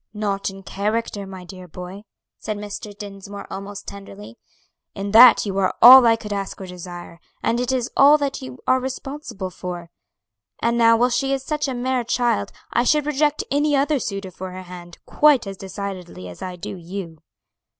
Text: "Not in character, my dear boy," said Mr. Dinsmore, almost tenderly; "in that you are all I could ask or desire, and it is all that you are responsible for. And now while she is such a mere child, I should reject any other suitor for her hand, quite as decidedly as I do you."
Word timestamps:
"Not 0.15 0.49
in 0.49 0.63
character, 0.63 1.27
my 1.27 1.43
dear 1.45 1.67
boy," 1.67 2.05
said 2.39 2.57
Mr. 2.57 2.91
Dinsmore, 2.97 3.45
almost 3.53 3.85
tenderly; 3.87 4.39
"in 4.95 5.11
that 5.11 5.45
you 5.45 5.55
are 5.59 5.75
all 5.79 6.07
I 6.07 6.15
could 6.15 6.33
ask 6.33 6.59
or 6.59 6.65
desire, 6.65 7.19
and 7.43 7.59
it 7.59 7.71
is 7.71 7.91
all 7.95 8.17
that 8.17 8.41
you 8.41 8.57
are 8.65 8.79
responsible 8.79 9.51
for. 9.51 9.91
And 10.59 10.75
now 10.75 10.97
while 10.97 11.11
she 11.11 11.33
is 11.33 11.43
such 11.43 11.67
a 11.67 11.75
mere 11.75 12.03
child, 12.03 12.51
I 12.73 12.83
should 12.83 13.05
reject 13.05 13.43
any 13.51 13.75
other 13.75 13.99
suitor 13.99 14.31
for 14.31 14.49
her 14.53 14.63
hand, 14.63 14.97
quite 15.05 15.45
as 15.45 15.55
decidedly 15.55 16.27
as 16.27 16.41
I 16.41 16.55
do 16.55 16.75
you." 16.77 17.19